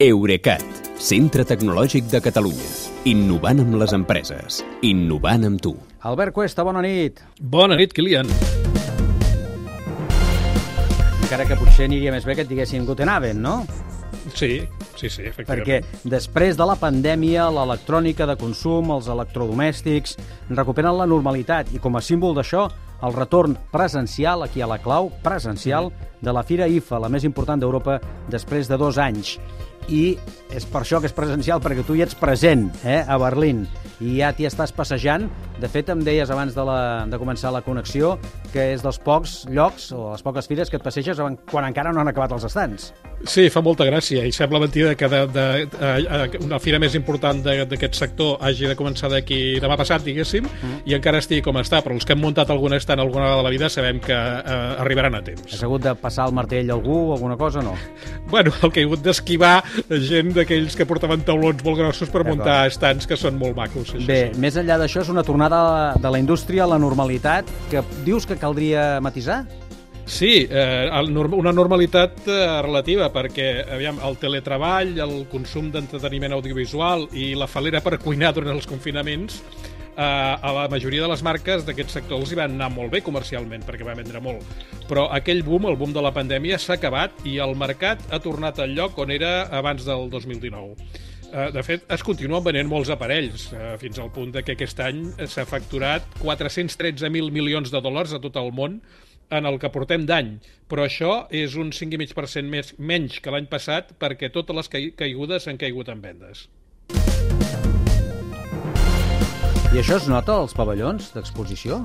Eurecat, 0.00 0.62
centre 0.96 1.44
tecnològic 1.44 2.06
de 2.08 2.22
Catalunya. 2.24 2.68
Innovant 3.10 3.58
amb 3.60 3.74
les 3.82 3.92
empreses. 3.92 4.62
Innovant 4.88 5.44
amb 5.44 5.60
tu. 5.60 5.74
Albert 6.08 6.32
Cuesta, 6.38 6.64
bona 6.64 6.80
nit. 6.80 7.20
Bona 7.36 7.76
nit, 7.76 7.92
Kilian. 7.92 8.24
Encara 11.20 11.44
que 11.44 11.60
potser 11.60 11.84
aniria 11.90 12.14
més 12.16 12.24
bé 12.24 12.38
que 12.38 12.46
et 12.46 12.48
diguessin 12.48 12.88
Guten 12.88 13.12
Abend, 13.12 13.44
no? 13.44 13.58
Sí, 14.32 14.62
sí, 14.96 15.12
sí, 15.12 15.28
efectivament. 15.28 15.68
Perquè 15.68 16.08
després 16.08 16.56
de 16.56 16.64
la 16.72 16.80
pandèmia, 16.80 17.50
l'electrònica 17.52 18.24
de 18.24 18.40
consum, 18.40 18.94
els 18.96 19.12
electrodomèstics, 19.12 20.16
recuperen 20.56 20.96
la 20.96 21.10
normalitat 21.12 21.76
i 21.76 21.82
com 21.84 22.00
a 22.00 22.00
símbol 22.00 22.32
d'això, 22.40 22.70
el 23.02 23.16
retorn 23.16 23.56
presencial, 23.72 24.44
aquí 24.44 24.60
a 24.60 24.68
la 24.70 24.78
clau, 24.78 25.10
presencial, 25.24 25.90
de 26.20 26.32
la 26.32 26.44
Fira 26.44 26.68
IFA, 26.68 27.00
la 27.00 27.08
més 27.12 27.24
important 27.24 27.60
d'Europa, 27.60 27.98
després 28.28 28.68
de 28.68 28.78
dos 28.80 28.98
anys. 29.00 29.38
I 29.88 30.18
és 30.54 30.66
per 30.68 30.82
això 30.82 31.00
que 31.00 31.08
és 31.08 31.16
presencial, 31.16 31.62
perquè 31.62 31.82
tu 31.86 31.96
hi 31.96 32.04
ets 32.04 32.14
present, 32.18 32.68
eh, 32.84 33.00
a 33.00 33.16
Berlín, 33.18 33.64
i 34.00 34.16
ja 34.18 34.32
t'hi 34.34 34.46
estàs 34.48 34.72
passejant. 34.72 35.28
De 35.60 35.68
fet, 35.68 35.90
em 35.92 36.00
deies 36.04 36.30
abans 36.32 36.54
de, 36.56 36.64
la, 36.64 37.06
de 37.10 37.18
començar 37.20 37.52
la 37.52 37.60
connexió 37.60 38.14
que 38.50 38.70
és 38.72 38.82
dels 38.82 38.98
pocs 39.04 39.44
llocs 39.52 39.90
o 39.92 40.10
les 40.12 40.24
poques 40.24 40.48
fires 40.48 40.70
que 40.70 40.78
et 40.80 40.84
passeges 40.84 41.20
quan 41.50 41.66
encara 41.68 41.92
no 41.92 42.00
han 42.00 42.08
acabat 42.08 42.32
els 42.32 42.46
estants. 42.48 42.90
Sí, 43.28 43.50
fa 43.52 43.60
molta 43.60 43.84
gràcia 43.84 44.24
i 44.24 44.32
sembla 44.32 44.62
mentida 44.62 44.94
que 44.96 45.08
de, 45.12 45.20
de, 45.28 45.46
de, 45.74 46.40
una 46.46 46.58
fira 46.62 46.80
més 46.80 46.96
important 46.96 47.42
d'aquest 47.44 47.98
sector 47.98 48.38
hagi 48.40 48.70
de 48.70 48.76
començar 48.78 49.10
d'aquí 49.12 49.60
demà 49.60 49.76
passat, 49.76 50.02
diguéssim, 50.06 50.48
mm. 50.48 50.80
i 50.88 50.96
encara 50.96 51.20
estigui 51.20 51.44
com 51.44 51.60
està, 51.60 51.82
però 51.84 51.98
els 51.98 52.08
que 52.08 52.16
hem 52.16 52.24
muntat 52.24 52.50
algun 52.50 52.78
estant 52.90 53.00
alguna 53.06 53.24
vegada 53.24 53.38
de 53.38 53.44
la 53.44 53.50
vida 53.50 53.68
sabem 53.70 54.00
que 54.00 54.12
eh, 54.12 54.74
arribaran 54.82 55.14
a 55.14 55.22
temps. 55.22 55.54
Has 55.54 55.62
hagut 55.62 55.84
de 55.84 55.94
passar 55.94 56.26
el 56.26 56.34
martell 56.34 56.70
a 56.70 56.74
algú 56.74 57.10
o 57.10 57.14
alguna 57.14 57.36
cosa, 57.36 57.62
no? 57.62 57.74
Bueno, 58.30 58.52
el 58.62 58.72
que 58.72 58.82
he 58.82 58.84
hagut 58.84 59.02
d'esquivar 59.04 59.62
gent 60.08 60.34
d'aquells 60.34 60.76
que 60.78 60.86
portaven 60.86 61.22
taulons 61.26 61.62
molt 61.66 61.78
grossos 61.78 62.10
per 62.10 62.24
muntar 62.26 62.64
estants 62.70 63.06
que 63.06 63.18
són 63.18 63.38
molt 63.38 63.56
macos. 63.56 63.94
Això 63.94 64.06
Bé, 64.06 64.20
sí. 64.30 64.42
més 64.42 64.58
enllà 64.58 64.78
d'això, 64.80 65.04
és 65.04 65.10
una 65.12 65.24
tornada 65.26 65.94
de 65.98 66.10
la 66.10 66.20
indústria 66.22 66.64
a 66.66 66.70
la 66.70 66.78
normalitat 66.78 67.50
que 67.70 67.82
dius 68.06 68.26
que 68.26 68.38
caldria 68.38 69.00
matisar? 69.02 69.44
Sí, 70.10 70.48
eh, 70.50 70.90
una 70.90 71.52
normalitat 71.54 72.24
eh, 72.26 72.38
relativa, 72.66 73.12
perquè 73.14 73.50
aviam, 73.70 74.00
el 74.02 74.16
teletreball, 74.18 74.96
el 74.98 75.26
consum 75.30 75.70
d'entreteniment 75.70 76.34
audiovisual 76.34 77.06
i 77.14 77.36
la 77.38 77.46
falera 77.46 77.82
per 77.84 78.00
cuinar 78.02 78.32
durant 78.34 78.56
els 78.56 78.66
confinaments 78.66 79.44
a 80.00 80.52
la 80.56 80.68
majoria 80.72 81.02
de 81.04 81.08
les 81.10 81.22
marques 81.26 81.66
d'aquest 81.66 81.92
sector 81.92 82.22
els 82.22 82.32
hi 82.32 82.38
van 82.38 82.54
anar 82.54 82.70
molt 82.72 82.92
bé 82.94 83.02
comercialment, 83.04 83.66
perquè 83.66 83.84
va 83.84 83.96
vendre 83.98 84.22
molt. 84.24 84.46
Però 84.88 85.06
aquell 85.12 85.42
boom, 85.44 85.68
el 85.68 85.76
boom 85.80 85.92
de 85.92 86.02
la 86.04 86.12
pandèmia, 86.16 86.58
s'ha 86.58 86.78
acabat 86.78 87.20
i 87.28 87.36
el 87.44 87.52
mercat 87.58 88.02
ha 88.10 88.20
tornat 88.24 88.58
al 88.58 88.72
lloc 88.76 88.98
on 88.98 89.12
era 89.12 89.44
abans 89.60 89.84
del 89.84 90.08
2019. 90.10 90.72
Uh, 91.30 91.46
de 91.54 91.62
fet, 91.62 91.84
es 91.94 92.02
continuen 92.02 92.42
venent 92.42 92.66
molts 92.66 92.90
aparells, 92.90 93.50
uh, 93.52 93.76
fins 93.78 94.00
al 94.02 94.10
punt 94.10 94.32
de 94.34 94.42
que 94.42 94.56
aquest 94.56 94.80
any 94.82 95.04
s'ha 95.30 95.44
facturat 95.46 96.06
413.000 96.18 97.30
milions 97.30 97.70
de 97.70 97.82
dòlars 97.84 98.16
a 98.16 98.22
tot 98.24 98.40
el 98.40 98.50
món 98.56 98.80
en 99.30 99.46
el 99.46 99.60
que 99.62 99.70
portem 99.70 100.08
d'any, 100.08 100.32
però 100.66 100.88
això 100.88 101.12
és 101.30 101.54
un 101.54 101.70
5,5% 101.70 102.50
més, 102.50 102.72
menys 102.78 103.20
que 103.22 103.30
l'any 103.30 103.46
passat 103.52 103.94
perquè 104.02 104.32
totes 104.34 104.58
les 104.58 104.72
caigudes 104.98 105.46
han 105.46 105.60
caigut 105.60 105.92
en 105.94 106.02
vendes. 106.02 106.48
I 109.70 109.78
això 109.78 110.00
es 110.00 110.06
nota 110.10 110.34
als 110.34 110.50
pavellons 110.58 111.12
d'exposició? 111.14 111.76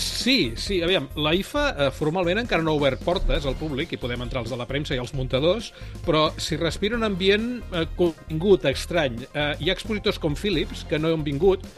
Sí, 0.00 0.54
sí, 0.56 0.78
aviam, 0.80 1.10
la 1.20 1.34
IFA 1.36 1.64
eh, 1.68 1.88
formalment 1.92 2.40
encara 2.40 2.64
no 2.64 2.72
ha 2.72 2.80
obert 2.80 3.02
portes 3.04 3.44
al 3.44 3.56
públic 3.60 3.92
i 3.92 3.98
podem 4.00 4.24
entrar 4.24 4.40
els 4.40 4.48
de 4.48 4.56
la 4.56 4.64
premsa 4.64 4.96
i 4.96 5.00
els 5.02 5.12
muntadors, 5.12 5.68
però 6.06 6.30
si 6.40 6.56
respira 6.56 6.96
un 6.96 7.04
ambient 7.04 7.50
eh, 7.60 7.84
contingut, 7.98 8.64
estrany. 8.70 9.20
Eh, 9.28 9.44
hi 9.60 9.68
ha 9.68 9.76
expositors 9.76 10.16
com 10.22 10.32
Philips 10.32 10.86
que 10.88 10.96
no 11.02 11.12
han 11.12 11.26
vingut, 11.26 11.68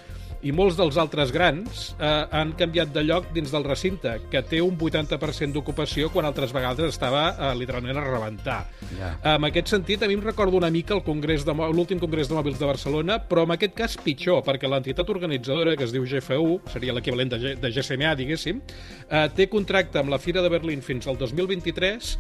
i 0.44 0.52
molts 0.52 0.76
dels 0.76 0.98
altres 1.00 1.32
grans 1.34 1.86
eh, 1.96 2.08
han 2.36 2.52
canviat 2.58 2.92
de 2.94 3.04
lloc 3.06 3.30
dins 3.34 3.52
del 3.52 3.64
recinte, 3.64 4.18
que 4.30 4.42
té 4.44 4.60
un 4.62 4.76
80% 4.76 5.56
d'ocupació 5.56 6.10
quan 6.12 6.28
altres 6.28 6.52
vegades 6.54 6.92
estava 6.92 7.24
eh, 7.32 7.52
literalment 7.58 8.00
a 8.00 8.04
rebentar. 8.04 8.60
Yeah. 8.98 9.14
En 9.34 9.48
aquest 9.48 9.72
sentit, 9.72 10.04
a 10.04 10.10
mi 10.10 10.18
em 10.18 10.24
recordo 10.24 10.60
una 10.60 10.70
mica 10.74 10.98
l'últim 10.98 12.00
congrés 12.02 12.28
de 12.28 12.36
mòbils 12.36 12.60
de 12.60 12.68
Barcelona, 12.68 13.18
però 13.28 13.46
en 13.48 13.54
aquest 13.56 13.76
cas 13.78 13.96
pitjor, 13.96 14.42
perquè 14.44 14.68
l'entitat 14.68 15.08
organitzadora, 15.10 15.76
que 15.78 15.88
es 15.88 15.94
diu 15.94 16.04
GFU, 16.08 16.58
seria 16.72 16.94
l'equivalent 16.96 17.32
de, 17.32 17.40
G 17.40 17.54
de 17.60 17.72
GSMA, 17.72 18.14
diguéssim, 18.20 18.60
eh, 19.08 19.26
té 19.36 19.48
contracte 19.52 20.00
amb 20.00 20.12
la 20.12 20.20
Fira 20.20 20.44
de 20.44 20.52
Berlín 20.52 20.84
fins 20.84 21.08
al 21.08 21.18
2023, 21.20 22.14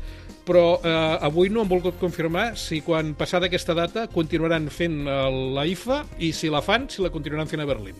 però 0.48 0.78
eh, 0.80 1.18
avui 1.24 1.52
no 1.52 1.62
han 1.64 1.70
volgut 1.70 1.98
confirmar 2.00 2.52
si 2.60 2.80
quan 2.84 3.14
passada 3.18 3.48
aquesta 3.48 3.76
data 3.76 4.06
continuaran 4.12 4.68
fent 4.72 5.02
eh, 5.08 5.20
la 5.56 5.66
IFA 5.68 6.04
i 6.24 6.32
si 6.36 6.52
la 6.52 6.62
fan, 6.64 6.88
si 6.92 7.04
la 7.04 7.12
continuaran 7.12 7.50
fent 7.50 7.64
a 7.64 7.68
Berlín. 7.68 7.96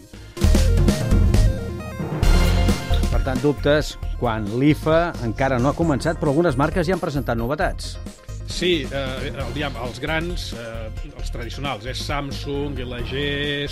Dubtes 3.44 3.94
quan 4.20 4.48
l'IFA 4.58 5.12
encara 5.26 5.60
no 5.60 5.70
ha 5.70 5.76
començat, 5.76 6.18
però 6.20 6.32
algunes 6.32 6.56
marques 6.60 6.88
ja 6.88 6.96
han 6.96 7.02
presentat 7.02 7.38
novetats. 7.38 7.94
Sí, 8.44 8.84
eh, 8.84 9.30
diguem, 9.54 9.76
els 9.86 9.98
grans, 10.02 10.50
eh, 10.52 11.12
els 11.16 11.30
tradicionals, 11.32 11.86
és 11.88 12.00
Samsung, 12.04 12.76
LG, 12.84 13.22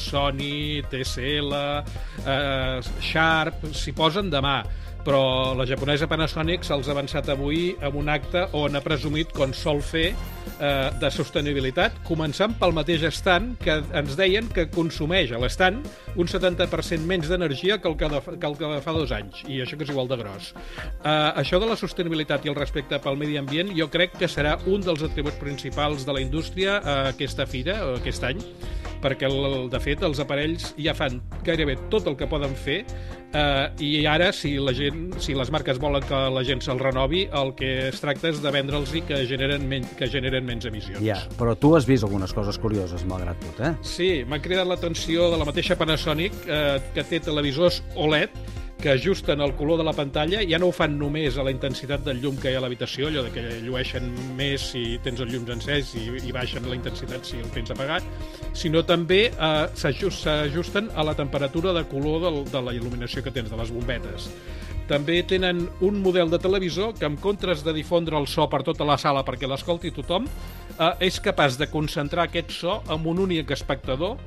Sony, 0.00 0.82
TCL, 0.91 1.59
eh, 2.25 2.81
Sharp, 3.00 3.66
s'hi 3.77 3.93
posen 3.93 4.31
demà 4.32 4.62
però 5.07 5.55
la 5.59 5.67
japonesa 5.69 6.09
Panasonic 6.11 6.67
se'ls 6.67 6.89
ha 6.89 6.95
avançat 6.95 7.29
avui 7.33 7.73
amb 7.83 7.99
un 7.99 8.11
acte 8.13 8.45
on 8.59 8.77
ha 8.77 8.83
presumit 8.85 9.33
com 9.35 9.53
sol 9.57 9.83
fer 9.83 10.13
eh, 10.13 10.91
de 11.01 11.11
sostenibilitat, 11.15 11.99
començant 12.07 12.55
pel 12.61 12.75
mateix 12.77 13.05
estant 13.09 13.53
que 13.62 13.81
ens 13.99 14.17
deien 14.19 14.49
que 14.55 14.69
consumeix 14.73 15.33
a 15.33 15.41
l'estant 15.43 15.81
un 16.15 16.31
70% 16.31 17.09
menys 17.09 17.31
d'energia 17.31 17.79
que, 17.83 17.91
el 17.91 17.99
que, 17.99 18.11
de, 18.12 18.23
que 18.37 18.51
el 18.51 18.59
que 18.61 18.73
fa 18.85 18.97
dos 18.97 19.15
anys, 19.17 19.43
i 19.49 19.62
això 19.65 19.79
que 19.79 19.87
és 19.87 19.93
igual 19.95 20.11
de 20.11 20.21
gros. 20.21 20.53
Eh, 20.55 21.11
això 21.43 21.61
de 21.62 21.71
la 21.71 21.79
sostenibilitat 21.79 22.47
i 22.47 22.53
el 22.53 22.59
respecte 22.59 23.01
pel 23.03 23.19
medi 23.19 23.39
ambient 23.41 23.75
jo 23.79 23.89
crec 23.93 24.17
que 24.21 24.31
serà 24.31 24.59
un 24.71 24.85
dels 24.85 25.03
atributs 25.09 25.41
principals 25.43 26.07
de 26.07 26.15
la 26.15 26.23
indústria 26.23 26.79
a 26.79 26.99
aquesta 27.12 27.47
fira, 27.49 27.81
aquest 27.97 28.31
any, 28.31 28.43
perquè 29.03 29.29
el, 29.29 29.69
de 29.73 29.81
fet 29.83 30.05
els 30.07 30.21
aparells 30.23 30.73
ja 30.81 30.95
fan 30.97 31.21
gairebé 31.47 31.77
tot 31.93 32.07
el 32.11 32.17
que 32.19 32.29
poden 32.31 32.55
fer 32.59 32.83
eh, 33.33 33.67
i 33.83 34.07
ara 34.07 34.31
si 34.37 34.55
la 34.63 34.75
gent, 34.77 35.11
si 35.23 35.35
les 35.37 35.51
marques 35.53 35.81
volen 35.83 36.05
que 36.07 36.21
la 36.35 36.45
gent 36.47 36.63
se'l 36.65 36.81
renovi, 36.83 37.25
el 37.43 37.55
que 37.59 37.73
es 37.89 38.01
tracta 38.03 38.31
és 38.33 38.41
de 38.45 38.53
vendre'ls 38.55 38.95
i 38.99 39.05
que 39.09 39.23
generen, 39.29 39.67
men 39.69 39.87
que 39.99 40.09
generen 40.12 40.47
menys 40.49 40.69
emissions. 40.71 41.03
Ja, 41.05 41.19
però 41.39 41.57
tu 41.59 41.75
has 41.77 41.89
vist 41.89 42.07
algunes 42.07 42.35
coses 42.37 42.59
curioses, 42.62 43.05
malgrat 43.09 43.41
tot, 43.43 43.62
eh? 43.65 43.75
Sí, 43.87 44.11
m'ha 44.29 44.41
cridat 44.43 44.69
l'atenció 44.69 45.31
de 45.33 45.41
la 45.41 45.49
mateixa 45.49 45.79
Panasonic, 45.81 46.37
eh, 46.47 46.79
que 46.95 47.07
té 47.09 47.23
televisors 47.25 47.83
OLED, 47.97 48.37
que 48.82 48.91
ajusten 48.91 49.41
el 49.41 49.54
color 49.54 49.78
de 49.78 49.84
la 49.84 49.93
pantalla, 49.94 50.41
ja 50.43 50.59
no 50.59 50.69
ho 50.69 50.75
fan 50.75 50.97
només 50.98 51.37
a 51.38 51.44
la 51.47 51.53
intensitat 51.54 52.03
del 52.03 52.19
llum 52.20 52.37
que 52.43 52.50
hi 52.50 52.56
ha 52.56 52.59
a 52.59 52.65
l'habitació, 52.65 53.06
allò 53.09 53.22
de 53.22 53.31
que 53.31 53.44
llueixen 53.62 54.09
més 54.37 54.65
si 54.72 54.82
tens 55.04 55.22
els 55.22 55.31
llums 55.31 55.53
encès 55.54 55.94
i, 56.00 56.09
i 56.26 56.34
baixen 56.34 56.66
la 56.66 56.75
intensitat 56.75 57.31
si 57.31 57.38
el 57.38 57.47
tens 57.54 57.70
apagat, 57.70 58.03
sinó 58.59 58.82
també 58.82 59.22
eh, 59.31 59.53
s'ajusten 59.78 60.91
a 60.98 61.06
la 61.06 61.15
temperatura 61.15 61.72
de 61.78 61.87
color 61.87 62.20
del, 62.26 62.43
de 62.50 62.65
la 62.66 62.75
il·luminació 62.75 63.22
que 63.22 63.31
tens, 63.31 63.53
de 63.53 63.62
les 63.62 63.70
bombetes. 63.70 64.28
També 64.91 65.22
tenen 65.31 65.69
un 65.81 66.03
model 66.03 66.28
de 66.32 66.43
televisor 66.43 66.97
que, 66.99 67.06
en 67.06 67.14
comptes 67.22 67.62
de 67.62 67.72
difondre 67.76 68.19
el 68.19 68.26
so 68.26 68.49
per 68.50 68.64
tota 68.66 68.84
la 68.84 68.99
sala 68.99 69.22
perquè 69.25 69.47
l'escolti 69.47 69.94
tothom, 69.94 70.26
eh, 70.75 70.94
és 71.06 71.22
capaç 71.22 71.60
de 71.60 71.70
concentrar 71.70 72.26
aquest 72.26 72.50
so 72.59 72.81
en 72.91 73.06
un 73.06 73.22
únic 73.31 73.54
espectador 73.54 74.19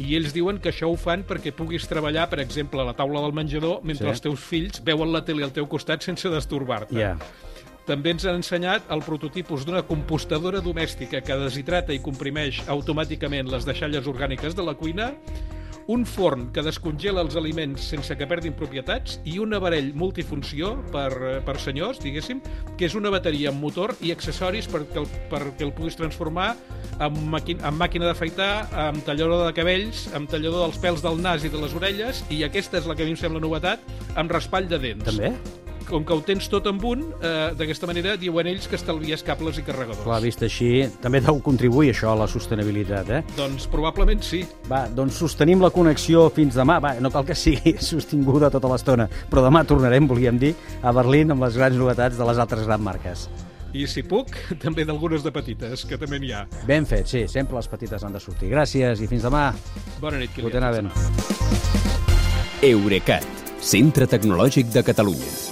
i 0.00 0.16
ells 0.16 0.32
diuen 0.32 0.58
que 0.62 0.70
això 0.72 0.88
ho 0.88 0.96
fan 0.96 1.24
perquè 1.28 1.52
puguis 1.56 1.84
treballar, 1.88 2.28
per 2.30 2.40
exemple, 2.40 2.80
a 2.80 2.88
la 2.88 2.96
taula 2.96 3.20
del 3.24 3.34
menjador 3.36 3.82
mentre 3.84 4.08
sí. 4.08 4.12
els 4.14 4.24
teus 4.24 4.44
fills 4.44 4.82
veuen 4.84 5.12
la 5.12 5.24
tele 5.26 5.44
al 5.44 5.52
teu 5.52 5.68
costat 5.68 6.04
sense 6.04 6.30
destorbar-te. 6.32 6.96
Yeah. 6.96 7.18
També 7.86 8.12
ens 8.14 8.24
han 8.28 8.38
ensenyat 8.38 8.92
el 8.94 9.02
prototipus 9.02 9.66
d'una 9.66 9.82
compostadora 9.86 10.60
domèstica 10.62 11.20
que 11.24 11.38
deshidrata 11.40 11.94
i 11.94 11.98
comprimeix 12.02 12.62
automàticament 12.70 13.50
les 13.50 13.66
deixalles 13.66 14.06
orgàniques 14.06 14.54
de 14.54 14.64
la 14.64 14.76
cuina 14.78 15.10
un 15.86 16.04
forn 16.06 16.48
que 16.54 16.62
descongela 16.64 17.22
els 17.24 17.36
aliments 17.38 17.88
sense 17.92 18.14
que 18.18 18.28
perdin 18.28 18.54
propietats 18.58 19.18
i 19.28 19.38
un 19.42 19.54
aparell 19.56 19.92
multifunció 19.98 20.74
per, 20.92 21.10
eh, 21.12 21.40
per 21.44 21.58
senyors, 21.60 22.00
diguéssim, 22.02 22.42
que 22.78 22.86
és 22.86 22.94
una 22.98 23.10
bateria 23.10 23.50
amb 23.50 23.62
motor 23.62 23.94
i 24.00 24.12
accessoris 24.14 24.68
perquè 24.70 25.02
el, 25.02 25.08
perquè 25.32 25.66
el 25.66 25.74
puguis 25.76 25.98
transformar 25.98 26.52
en, 26.98 27.18
màquina, 27.32 27.66
en 27.68 27.80
màquina 27.80 28.10
d'afaitar, 28.10 28.52
amb 28.88 29.02
tallador 29.06 29.46
de 29.48 29.56
cabells, 29.56 30.06
amb 30.16 30.30
tallador 30.30 30.68
dels 30.68 30.78
pèls 30.82 31.02
del 31.04 31.18
nas 31.22 31.46
i 31.46 31.52
de 31.52 31.60
les 31.62 31.74
orelles, 31.78 32.24
i 32.30 32.42
aquesta 32.46 32.78
és 32.82 32.86
la 32.86 32.96
que 32.98 33.06
a 33.06 33.08
mi 33.08 33.16
em 33.16 33.20
sembla 33.20 33.42
novetat, 33.42 33.82
amb 34.16 34.32
raspall 34.32 34.70
de 34.70 34.80
dents. 34.82 35.08
També? 35.08 35.34
Com 35.92 36.06
que 36.08 36.16
ho 36.16 36.22
tens 36.24 36.48
tot 36.50 36.66
amb 36.70 36.82
un, 36.88 37.04
eh, 37.20 37.52
d'aquesta 37.58 37.88
manera 37.90 38.16
diuen 38.20 38.48
ells 38.48 38.66
que 38.70 38.78
estalvies 38.78 39.22
cables 39.26 39.60
i 39.60 39.66
carregadors. 39.66 40.02
Clar, 40.06 40.20
vist 40.24 40.42
així, 40.46 40.88
també 41.04 41.20
deu 41.20 41.38
contribuir 41.44 41.92
això 41.92 42.12
a 42.14 42.18
la 42.22 42.28
sostenibilitat, 42.30 43.10
eh? 43.12 43.22
Doncs 43.36 43.68
probablement 43.72 44.24
sí. 44.24 44.42
Va, 44.70 44.86
doncs 44.88 45.20
sostenim 45.20 45.62
la 45.62 45.72
connexió 45.74 46.28
fins 46.34 46.56
demà. 46.58 46.80
Va, 46.82 46.94
no 47.00 47.12
cal 47.12 47.26
que 47.28 47.36
sigui 47.36 47.76
sostinguda 47.92 48.50
tota 48.52 48.70
l'estona, 48.72 49.08
però 49.30 49.44
demà 49.44 49.66
tornarem, 49.68 50.08
volíem 50.08 50.40
dir, 50.40 50.54
a 50.82 50.94
Berlín 50.96 51.34
amb 51.34 51.44
les 51.44 51.56
grans 51.60 51.76
novetats 51.76 52.18
de 52.18 52.28
les 52.28 52.40
altres 52.42 52.66
grans 52.66 52.82
marques. 52.82 53.28
i 53.72 53.86
si 53.88 54.02
puc, 54.04 54.34
també 54.64 54.84
d'algunes 54.84 55.22
de 55.24 55.32
petites, 55.32 55.86
que 55.88 55.96
també 56.00 56.18
n'hi 56.20 56.32
ha. 56.36 56.42
Ben 56.68 56.84
fet, 56.88 57.08
sí, 57.08 57.22
sempre 57.28 57.56
les 57.56 57.68
petites 57.68 58.04
han 58.04 58.12
de 58.12 58.20
sortir. 58.20 58.50
Gràcies 58.52 59.00
i 59.00 59.08
fins 59.08 59.24
demà. 59.24 59.50
Bona 60.00 60.20
nit, 60.20 60.32
Kilian. 60.36 60.92
Eurecat, 62.62 63.26
centre 63.58 64.06
tecnològic 64.06 64.68
de 64.70 64.84
Catalunya. 64.86 65.51